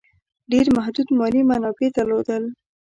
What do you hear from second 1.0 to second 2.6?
مالي منابع درلودل.